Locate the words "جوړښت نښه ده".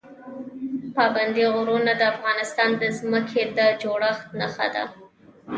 3.81-4.83